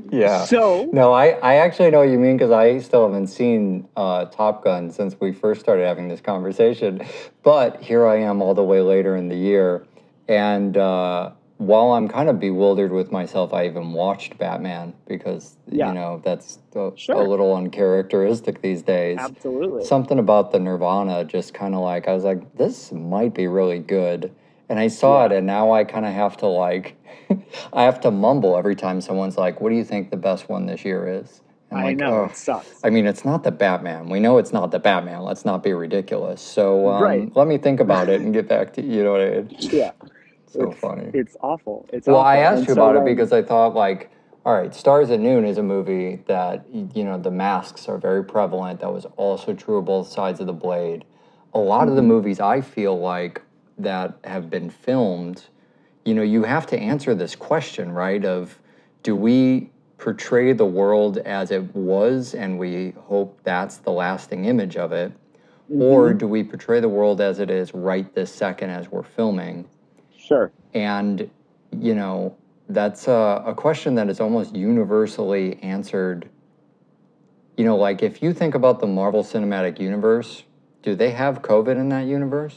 [0.09, 0.45] Yeah.
[0.45, 4.25] So No, I, I actually know what you mean because I still haven't seen uh,
[4.25, 7.01] Top Gun since we first started having this conversation.
[7.43, 9.85] But here I am all the way later in the year.
[10.29, 15.89] And uh, while I'm kind of bewildered with myself, I even watched Batman because, Yeah.
[15.89, 17.15] you know, that's a, Sure.
[17.17, 19.17] a little uncharacteristic these days.
[19.19, 19.83] absolutely.
[19.83, 23.79] Something about the Nirvana just kind of like, I was like, this might be really
[23.79, 24.31] good.
[24.69, 26.95] And I saw it, and now I kind of have to like,
[27.73, 30.65] I have to mumble every time someone's like, "What do you think the best one
[30.67, 31.41] this year is?"
[31.71, 32.79] And I like, know "Oh." it sucks.
[32.83, 34.09] I mean, it's not the Batman.
[34.09, 35.23] We know it's not the Batman.
[35.23, 36.39] Let's not be ridiculous.
[36.39, 37.35] So um, Right.
[37.35, 39.47] let me think about it and get back to you know what I mean.
[39.59, 39.91] yeah,
[40.51, 41.13] So it's, funny.
[41.13, 41.87] It's awful.
[41.93, 44.11] It's Well, I asked And you so about it because I thought like,
[44.45, 48.23] all right, Stars at Noon is a movie that you know the masks are very
[48.23, 48.79] prevalent.
[48.81, 51.05] That was also true of both sides of the blade.
[51.53, 52.07] A lot of the Mm-hmm.
[52.07, 53.41] movies I feel like
[53.77, 55.45] that have been filmed,
[56.05, 58.23] you know, you have to answer this question, right?
[58.25, 58.59] Of
[59.03, 64.77] do we portray the world as it was and we hope that's the lasting image
[64.77, 65.13] of it?
[65.79, 66.17] Or Mm-hmm.
[66.17, 69.67] do we portray the world as it is right this second as we're filming?
[70.29, 70.51] Sure.
[70.73, 71.29] And,
[71.77, 72.37] you know,
[72.69, 76.29] that's a, a question that is almost universally answered.
[77.57, 80.43] You know, like if you think about the Marvel Cinematic Universe,
[80.83, 82.55] do they have COVID in that universe?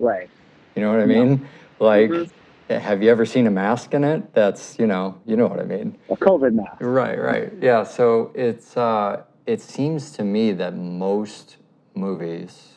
[0.00, 0.28] Right.
[0.74, 1.24] You know what I No.
[1.24, 1.48] mean?
[1.78, 2.30] Like, Mhm.
[2.70, 4.32] have you ever seen a mask in it?
[4.32, 5.96] That's, you know, you know what I mean.
[6.10, 6.80] A COVID mask.
[6.80, 7.52] Right, right.
[7.60, 11.58] Yeah, so it's uh it seems to me that most
[11.94, 12.74] movies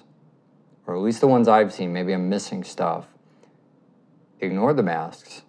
[0.86, 3.08] or at least the ones I've seen, maybe I'm missing stuff,
[4.40, 5.44] ignore the masks.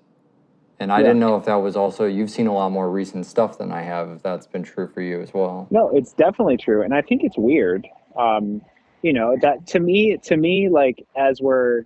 [0.81, 1.09] And I Yeah.
[1.09, 3.83] didn't know if that was also you've seen a lot more recent stuff than I
[3.83, 5.67] have, if that's been true for you as well.
[5.71, 7.87] No, it's definitely true, and I think it's weird.
[8.17, 8.63] Um,
[9.03, 11.83] you know that to me, to me, like as we're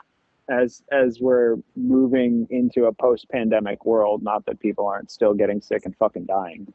[0.51, 5.83] as as we're moving into a post-pandemic world, not that people aren't still getting sick
[5.85, 6.73] and fucking dying,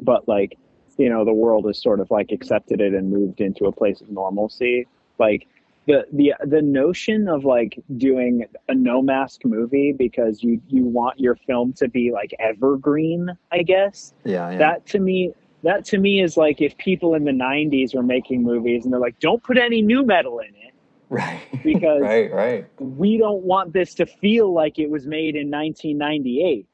[0.00, 0.56] but like
[0.98, 4.00] you know the world has sort of like accepted it and moved into a place
[4.00, 4.86] of normalcy.
[5.18, 5.46] Like
[5.86, 11.18] the the the notion of like doing a no mask movie because you you want
[11.18, 14.58] your film to be like evergreen, I guess Yeah, yeah.
[14.58, 15.32] that to me
[15.64, 19.00] that to me is like if people in the 90s were making movies and they're
[19.00, 20.74] like don't put any nu metal in it
[21.08, 21.40] right.
[21.64, 22.66] because- right, right.
[22.80, 26.66] we don't want this to feel like it was made in 1998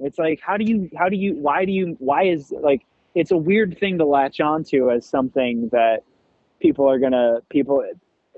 [0.00, 3.30] it's like how do you how do you why do you why is like it's
[3.30, 6.02] a weird thing to latch onto as something that
[6.60, 7.82] people are gonna people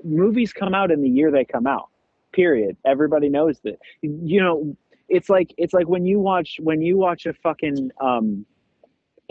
[0.03, 1.89] movies come out in the year they come out
[2.31, 2.77] period.
[2.85, 3.79] Everybody knows that.
[4.01, 8.45] You know it's like it's like when you watch when you watch a fucking um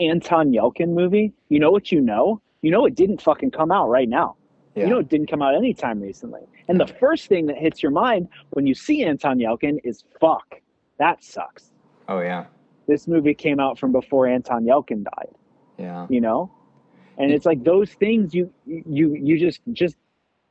[0.01, 2.41] anton yelchin movie you know what you know?
[2.61, 4.35] You know it didn't fucking come out right now.
[4.75, 4.85] Yeah.
[4.85, 6.41] you know it didn't come out anytime recently.
[6.67, 10.55] And the first thing that hits your mind when you see anton yelchin is fuck
[10.97, 11.71] that sucks.
[12.07, 12.45] Oh yeah.
[12.87, 15.33] this movie came out from before anton yelchin died.
[15.77, 16.07] Yeah.
[16.09, 16.51] you know?
[17.17, 19.95] And it's like those things you you you just just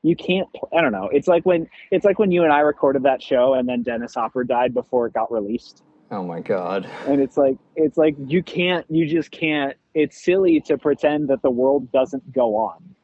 [0.03, 1.09] you can't i don't know.
[1.13, 4.15] It's like when it's like when you and i recorded that show and then dennis
[4.15, 5.83] hopper died before it got released.
[6.11, 6.89] Oh my god.
[7.07, 11.43] and it's like it's like you can't you just can't it's silly to pretend that
[11.43, 12.95] the world doesn't go on.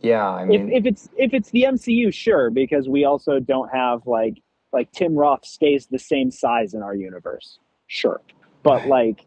[0.00, 3.68] Yeah, I if, mean if it's if it's the mcu sure because we also don't
[3.68, 4.42] have like
[4.72, 8.20] like tim roth stays the same size in our universe sure.
[8.62, 9.26] But like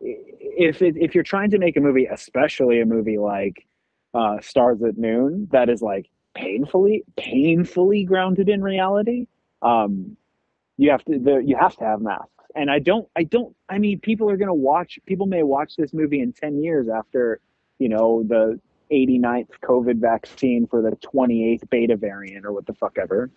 [0.00, 3.66] if it, if you're trying to make a movie especially a movie like
[4.16, 9.26] uh stars at noon that is like painfully painfully grounded in reality
[9.62, 10.16] um
[10.78, 12.30] you have to the, you have to have masks.
[12.54, 15.76] And i don't i don't i mean people are going to watch people may watch
[15.76, 17.40] this movie in 10 years after
[17.78, 18.58] you know the
[18.90, 23.30] 89th covid vaccine for the 28th beta variant or what the fuck ever.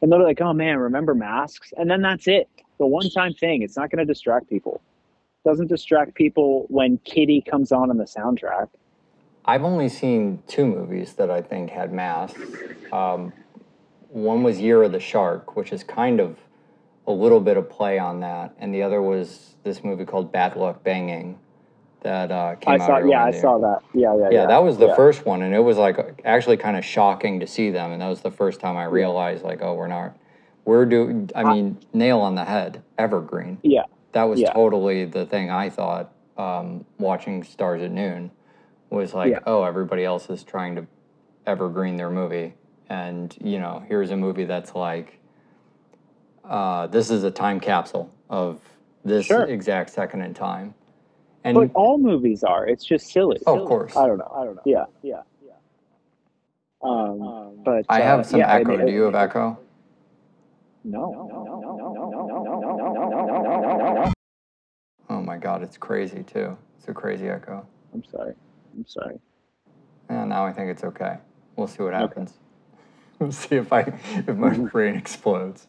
[0.00, 1.72] And they're like oh man remember masks?
[1.76, 2.48] And then that's it.
[2.78, 4.80] The one time thing it's not going to distract people.
[5.44, 8.68] Doesn't distract people when kitty comes on in the soundtrack
[9.44, 12.40] I've only seen two movies that I think had masks.
[12.92, 13.32] Um,
[14.08, 16.36] one was Year of the Shark, which is kind of
[17.06, 20.56] a little bit of play on that, and the other was this movie called Bad
[20.56, 21.38] Luck Banging
[22.02, 22.86] that uh, came i out.
[22.86, 24.96] saw yeah i saw that yeah yeah Yeah, that was the yeah.
[24.96, 28.08] first one, and it was like actually kind of shocking to see them, and that
[28.08, 30.16] was the first time I realized like, oh, we're not,
[30.64, 31.30] we're doing.
[31.34, 33.58] I mean, nail on the head, evergreen.
[33.62, 34.52] yeah That was Yeah.
[34.52, 38.30] totally the thing I thought um, watching Stars at Noon
[38.90, 39.38] was like, Yeah.
[39.46, 40.86] oh, everybody else is trying to
[41.46, 42.54] evergreen their movie.
[42.88, 45.18] And, you know, here's a movie that's like,
[46.44, 48.60] uh, this is a time capsule of
[49.04, 49.44] this Sure.
[49.44, 50.74] exact second in time.
[51.44, 53.96] And but all movies are it's just silly Oh, of course.
[53.96, 55.52] i don't know i don't know yeah yeah yeah
[56.82, 58.72] um, but I uh, have some yeah, echo.
[58.74, 59.58] it- Do you have echo?
[60.84, 64.12] no no no no no no no no no no no
[65.40, 66.56] god, it's crazy too.
[66.78, 67.66] It's a crazy echo.
[67.92, 68.34] I'm sorry.
[68.74, 69.18] I'm sorry.
[70.08, 71.18] And now I think it's okay.
[71.56, 72.34] We'll see what happens.
[73.18, 75.66] We'll see if I if my brain explodes.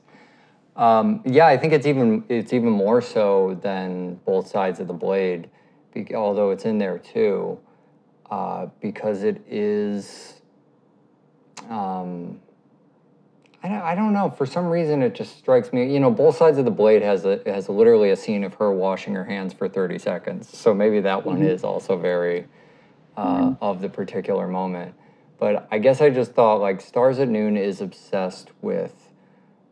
[0.77, 4.93] Um, yeah, I think it's even it's even more so than both sides of the
[4.93, 5.49] blade,
[6.15, 7.59] although it's in there too,
[8.29, 10.41] uh, because it is.
[11.69, 12.39] Um,
[13.63, 14.29] I don't, I don't know.
[14.29, 15.93] For some reason, it just strikes me.
[15.93, 18.71] You know, both sides of the blade has a has literally a scene of her
[18.71, 20.57] washing her hands for thirty seconds.
[20.57, 22.45] So maybe that one is also very
[23.21, 24.95] uh, of the particular moment.
[25.37, 29.11] But I guess I just thought like Stars at Noon is obsessed with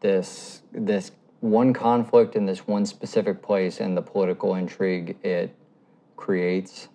[0.01, 5.55] this this one conflict in this one specific place and the political intrigue it
[6.15, 6.89] creates.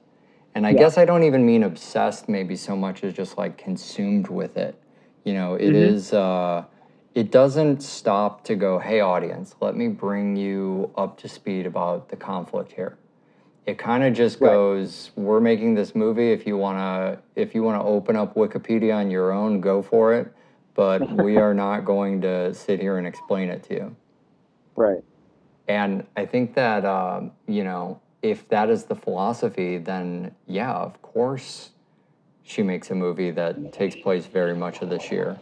[0.54, 0.80] And I Yeah.
[0.80, 4.80] guess I don't even mean obsessed maybe so much as just like consumed with it.
[5.24, 5.74] You know, it Mhm.
[5.74, 6.64] is uh
[7.14, 12.08] it doesn't stop to go, hey audience, let me bring you up to speed about
[12.08, 12.96] the conflict here.
[13.66, 14.50] It kind of just Right.
[14.50, 16.32] goes, we're making this movie.
[16.32, 20.32] If you wanna if you wanna open up Wikipedia on your own, go for it.
[20.74, 23.96] But we are not going to sit here and explain it to you.
[24.76, 25.02] Right.
[25.66, 31.00] And I think that, um, you know, if that is the philosophy, then yeah, of
[31.00, 31.70] course
[32.42, 35.38] she makes a movie that takes place very much of this year.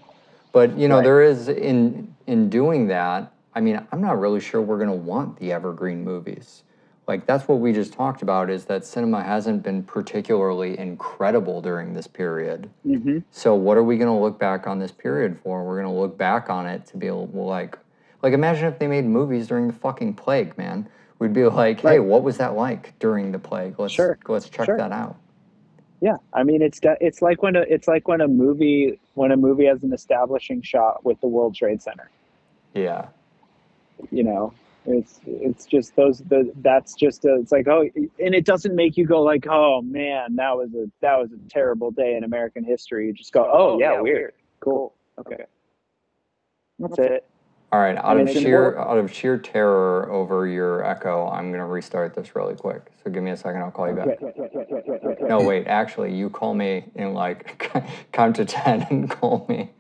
[0.53, 1.05] But, you know, Right.
[1.05, 4.95] there is, in, in doing that, I mean, I'm not really sure we're going to
[4.95, 6.63] want the evergreen movies.
[7.13, 11.93] Like, that's what we just talked about is that cinema hasn't been particularly incredible during
[11.93, 12.71] this period.
[12.85, 15.63] hmm So what are we going to look back on this period for?
[15.63, 17.77] We're going to look back on it to be able like,
[18.23, 20.89] like imagine if they made movies during the fucking plague, man.
[21.19, 22.03] We'd be like, hey, Right.
[22.05, 23.79] what was that like during the plague?
[23.79, 24.17] Let's Sure.
[24.27, 24.79] let's check Sure.
[24.79, 25.17] that out.
[26.01, 29.37] Yeah, I mean it's it's like when a it's like when a movie when a
[29.37, 32.09] movie has an establishing shot with the World Trade Center.
[32.75, 33.09] Yeah,
[34.11, 37.83] You know, it's it's just those the that's just a, it's like oh
[38.19, 41.49] and it doesn't make you go like oh man that was a that was a
[41.49, 43.07] terrible day in American history.
[43.07, 45.45] You just go oh, oh yeah, weird cool okay
[46.79, 47.25] that's it.
[47.73, 47.97] All right.
[47.97, 51.67] Out I mean, of sheer out of sheer terror over your echo, I'm going to
[51.67, 52.91] restart this really quick.
[53.03, 53.63] So give me a second.
[53.63, 54.21] I'll call you back.
[55.23, 55.67] No, wait.
[55.67, 57.73] Actually, you call me in like
[58.13, 59.71] count to ten and call me.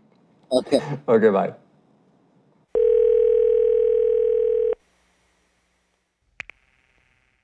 [0.50, 0.80] Okay.
[1.06, 1.28] Okay.
[1.28, 1.52] Bye.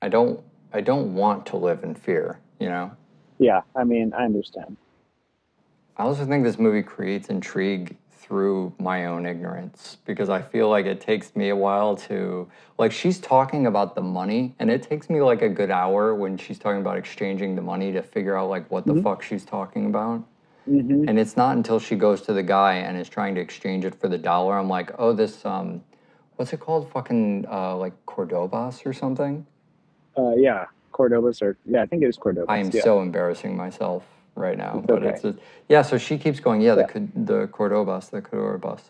[0.09, 0.41] I don't.
[0.73, 2.39] I don't want to live in fear.
[2.59, 2.91] You know.
[3.37, 4.75] Yeah, I mean I understand.
[5.97, 10.87] I also think this movie creates intrigue through my own ignorance because I feel like
[10.87, 15.11] it takes me a while to like she's talking about the money and it takes
[15.11, 18.49] me like a good hour when she's talking about exchanging the money to figure out
[18.49, 20.23] like what the fuck she's talking about.
[20.65, 23.85] hmm And it's not until she goes to the guy and is trying to exchange
[23.85, 25.83] it for the dollar I'm like, "Oh, this um
[26.35, 26.91] what's it called?
[26.91, 29.45] Fucking uh like Cordobas or something?"
[30.19, 32.45] Uh, yeah, Cordobas or yeah, I think it was Cordobas.
[32.49, 32.83] I am yeah.
[32.83, 34.03] so embarrassing myself
[34.35, 34.79] right now.
[34.79, 35.09] It's but okay.
[35.09, 35.37] it's just,
[35.69, 35.81] yeah.
[35.81, 36.85] So she keeps going, yeah, Yeah.
[36.87, 38.81] the the Cordobas, the Cordobas.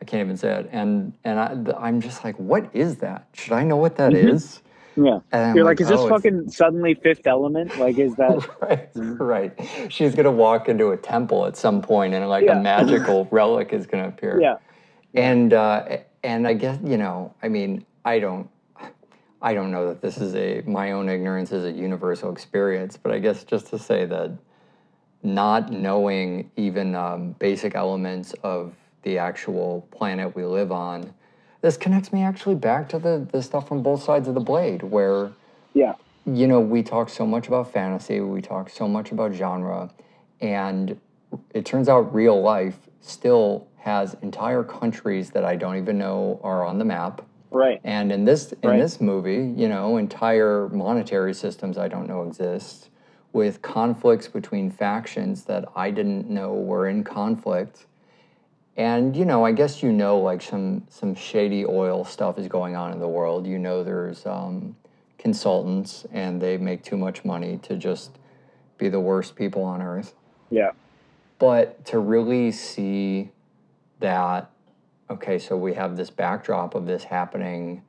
[0.00, 3.28] I can't even say it, and and I, the, I'm just like, what is that?
[3.34, 4.60] Should I know what that Mhm.
[4.96, 5.20] yeah.
[5.30, 7.78] And You're like, is this oh, it's- fucking suddenly Fifth Element?
[7.78, 8.36] Like, is that?
[8.60, 9.52] right, right.
[9.88, 12.58] She's gonna walk into a temple at some point, and like Yeah.
[12.58, 14.40] a magical relic is gonna appear.
[14.40, 14.56] yeah,
[15.14, 18.48] and uh, and I guess you know, I mean, I don't,
[19.42, 23.12] I don't know that this is a my own ignorance is a universal experience, but
[23.12, 24.30] I guess just to say that
[25.24, 31.12] not knowing even um, basic elements of the actual planet we live on,
[31.60, 34.82] this connects me actually back to the the stuff from both sides of the blade,
[34.84, 35.32] where
[35.74, 39.90] yeah, you know, we talk so much about fantasy, we talk so much about genre,
[40.40, 41.00] and
[41.52, 46.64] it turns out real life still has entire countries that I don't even know are
[46.64, 47.22] on the map.
[47.52, 47.80] Right.
[47.84, 48.80] And in this in Right.
[48.80, 52.90] this movie, you know, entire monetary systems I don't know exist
[53.32, 57.86] with conflicts between factions that I didn't know were in conflict.
[58.76, 62.76] And you know, I guess you know like some some shady oil stuff is going
[62.76, 63.46] on in the world.
[63.46, 64.76] You know there's um,
[65.18, 68.18] consultants and they make too much money to just
[68.78, 70.14] be the worst people on earth
[70.50, 70.72] Yeah,
[71.38, 73.30] but to really see
[74.00, 74.50] that
[75.10, 77.82] okay so we have this backdrop of this happening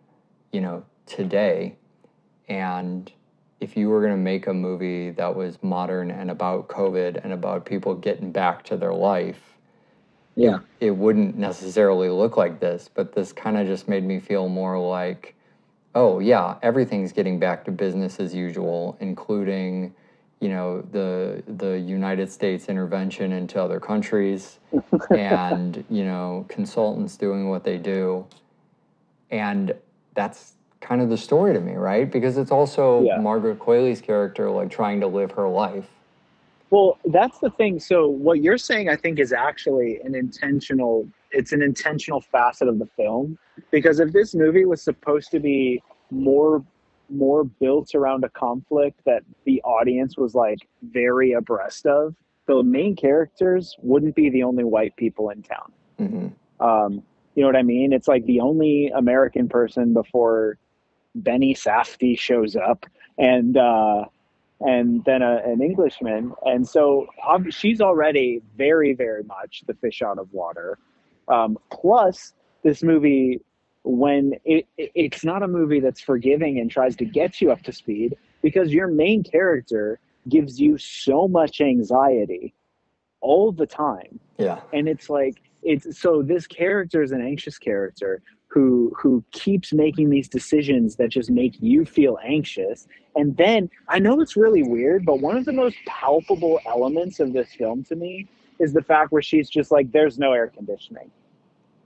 [0.52, 1.76] you know today
[2.48, 3.12] and
[3.60, 7.32] if you were going to make a movie that was modern and about covid and
[7.34, 9.58] about people getting back to their life
[10.36, 10.60] Yeah.
[10.80, 14.78] it wouldn't necessarily look like this but this kind of just made me feel more
[14.80, 15.36] like
[15.96, 19.94] oh yeah everything's getting back to business as usual including
[20.44, 24.60] you know the the united states intervention into other countries
[25.12, 28.26] and you know consultants doing what they do
[29.32, 29.74] and
[30.14, 32.12] that's kind of the story to me, right?
[32.12, 33.18] Because it's also Yeah.
[33.18, 35.88] Margaret Qualley's character like trying to live her life.
[36.70, 37.80] Well, that's the thing.
[37.80, 41.08] So what you're saying, I think, is actually an intentional.
[41.32, 43.38] It's an intentional facet of the film
[43.72, 45.82] because if this movie was supposed to be
[46.12, 46.64] more
[47.10, 52.16] more built around a conflict that the audience was like very abreast of,
[52.48, 55.72] the main characters wouldn't be the only white people in town.
[55.98, 56.28] hmm
[56.60, 57.04] Um,
[57.36, 57.94] you know what I mean?
[57.94, 60.58] It's like the only American person before
[61.16, 62.86] Benny Safdie shows up,
[63.18, 64.06] and uh,
[64.62, 70.02] and then a, an Englishman, and so um, she's already very, very much the fish
[70.02, 70.78] out of water.
[71.28, 72.34] Um, plus,
[72.64, 73.42] this movie,
[73.84, 77.62] when it, it it's not a movie that's forgiving and tries to get you up
[77.64, 82.54] to speed, because your main character gives you so much anxiety
[83.20, 84.60] all the time Yeah.
[84.74, 90.10] and it's like it's so this character is an anxious character who who keeps making
[90.10, 95.06] these decisions that just make you feel anxious and then i know it's really weird
[95.06, 98.28] but one of the most palpable elements of this film to me
[98.60, 101.10] is the fact where she's just like there's no air conditioning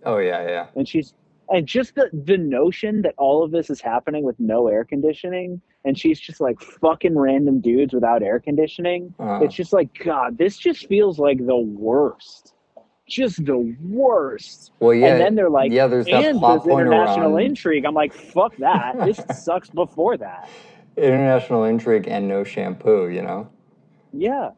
[0.03, 0.67] Oh yeah, yeah.
[0.75, 1.13] and she's
[1.49, 5.61] and just the the notion that all of this is happening with no air conditioning
[5.85, 10.37] and she's just like fucking random dudes without air conditioning Uh, it's just like god
[10.37, 12.53] this just feels like the worst.
[13.09, 14.73] Just the worst.
[14.81, 15.13] Well, yeah.
[15.13, 17.45] and then they're like yeah, there's that and plot there's international around.
[17.45, 17.85] intrigue.
[17.85, 18.97] I'm like fuck that.
[19.05, 20.49] This sucks before that.
[20.97, 23.07] International intrigue and no shampoo.
[23.07, 23.49] You know.
[24.11, 24.49] yeah.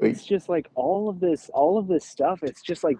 [0.00, 2.98] It's just like all of this all of this stuff it's just like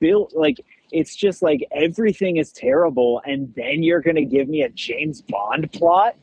[0.00, 0.56] built like
[0.90, 5.70] it's just like everything is terrible and then you're gonna give me a james bond
[5.72, 6.16] plot?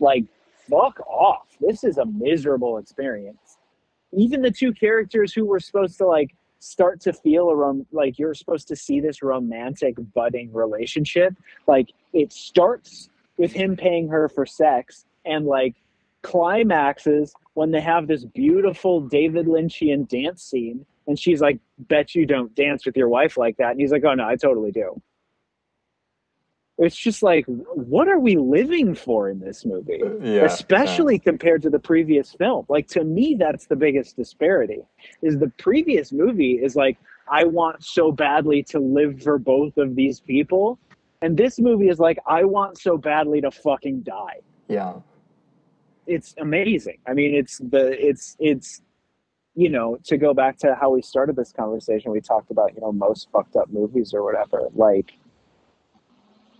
[0.00, 0.24] Like
[0.70, 1.46] fuck off.
[1.60, 3.58] This is a miserable experience.
[4.12, 8.18] Even the two characters who were supposed to like start to feel a rom- like
[8.18, 11.34] you're supposed to see this romantic budding relationship
[11.68, 15.76] like it starts with him paying her for sex and like
[16.22, 22.26] climaxes when they have this beautiful David Lynchian dance scene and she's like bet you
[22.26, 23.72] don't dance with your wife like that.
[23.72, 25.02] And he's like oh no I totally do.
[26.76, 30.00] It's just like what are we living for in this movie?
[30.22, 30.44] Yeah.
[30.44, 32.66] especially compared to the previous film.
[32.68, 34.82] Like to me that's the biggest disparity
[35.22, 36.98] is the previous movie is like
[37.30, 40.78] i want so badly to live for both of these people.
[41.20, 44.40] And this movie is like i want so badly to fucking die.
[44.68, 45.00] Yeah.
[46.06, 46.98] it's amazing.
[47.06, 48.82] I mean it's the it's it's
[49.58, 52.80] you know to go back to how we started this conversation we talked about you
[52.80, 54.68] know most fucked up movies or whatever.
[54.72, 55.14] Like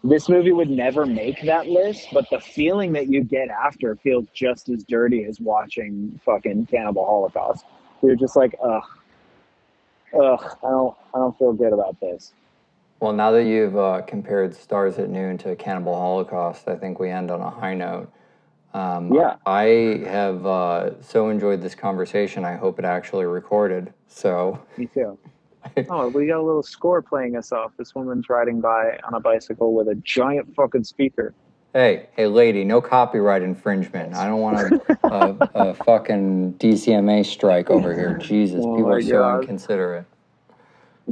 [0.03, 4.27] this movie would never make that list but the feeling that you get after feels
[4.35, 7.65] just as dirty as watching fucking cannibal holocaust.
[8.03, 8.83] You're just like ugh.
[10.15, 12.33] Ugh i don't i don't feel good about this.
[13.01, 17.11] Well, now that you've uh, compared Stars at Noon to Cannibal Holocaust, I think we
[17.11, 18.11] end on a high note.
[18.75, 19.37] Um, Yeah.
[19.47, 22.45] I have uh, so enjoyed this conversation.
[22.45, 23.93] I hope it actually recorded.
[24.07, 25.19] So, me too
[25.91, 29.21] oh we got a little score playing us off this woman's riding by on a
[29.21, 31.35] bicycle with a giant fucking speaker
[31.75, 34.15] hey, hey, lady, no copyright infringement.
[34.15, 34.75] I don't want
[35.11, 38.17] a, a, a fucking DCMA strike over here.
[38.19, 39.41] Jesus, Oh people are so God.
[39.41, 40.07] inconsiderate.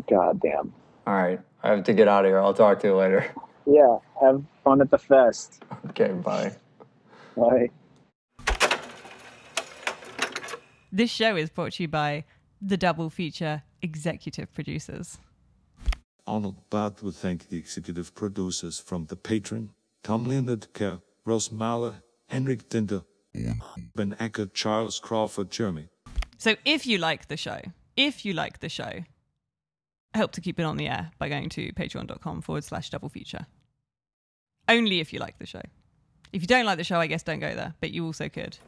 [0.09, 0.73] god damn
[1.07, 2.41] All right, I have to get out of here.
[2.41, 3.27] I'll talk to you later.
[3.67, 5.63] Yeah, have fun at the fest.
[5.91, 6.53] Okay, bye.
[7.37, 7.71] Bye.
[10.91, 12.25] This show is brought to you by
[12.61, 15.19] the Double Feature executive producers.
[16.27, 19.69] Arnold Bath would thank the executive producers from The Patreon,
[20.03, 21.97] Tom Lindedker, Rose Mahler,
[22.29, 23.05] Henrik Dinder,
[23.95, 25.89] Ben Ecker, Charles Crawford, Jeremy.
[26.39, 27.61] So if you like the show,
[27.97, 29.05] if you like the show,
[30.15, 33.47] help to keep it on the air by going to patreon.com forward slash double feature.
[34.69, 35.63] Only if you like the show.
[36.33, 38.59] If you don't like the show, I guess don't go there, but you also could.